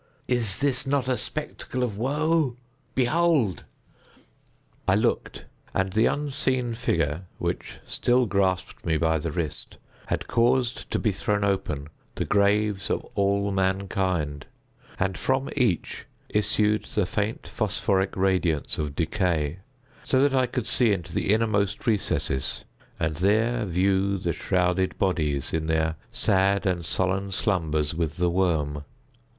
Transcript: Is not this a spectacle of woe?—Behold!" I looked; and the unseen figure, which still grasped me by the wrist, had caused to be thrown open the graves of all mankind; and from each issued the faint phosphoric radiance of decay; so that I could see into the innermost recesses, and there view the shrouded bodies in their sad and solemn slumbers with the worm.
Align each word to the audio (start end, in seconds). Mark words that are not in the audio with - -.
Is 0.27 0.63
not 0.87 1.05
this 1.05 1.21
a 1.21 1.23
spectacle 1.23 1.83
of 1.83 1.95
woe?—Behold!" 1.95 3.65
I 4.87 4.95
looked; 4.95 5.45
and 5.75 5.93
the 5.93 6.07
unseen 6.07 6.73
figure, 6.73 7.25
which 7.37 7.77
still 7.85 8.25
grasped 8.25 8.83
me 8.83 8.97
by 8.97 9.19
the 9.19 9.31
wrist, 9.31 9.77
had 10.07 10.27
caused 10.27 10.89
to 10.89 10.97
be 10.97 11.11
thrown 11.11 11.43
open 11.43 11.85
the 12.15 12.25
graves 12.25 12.89
of 12.89 13.05
all 13.13 13.51
mankind; 13.51 14.47
and 14.97 15.19
from 15.19 15.51
each 15.55 16.07
issued 16.29 16.85
the 16.95 17.05
faint 17.05 17.45
phosphoric 17.45 18.15
radiance 18.17 18.79
of 18.79 18.95
decay; 18.95 19.59
so 20.03 20.19
that 20.19 20.33
I 20.33 20.47
could 20.47 20.65
see 20.65 20.91
into 20.93 21.13
the 21.13 21.31
innermost 21.31 21.85
recesses, 21.85 22.63
and 22.99 23.17
there 23.17 23.63
view 23.65 24.17
the 24.17 24.33
shrouded 24.33 24.97
bodies 24.97 25.53
in 25.53 25.67
their 25.67 25.93
sad 26.11 26.65
and 26.65 26.83
solemn 26.83 27.31
slumbers 27.31 27.93
with 27.93 28.17
the 28.17 28.31
worm. 28.31 28.83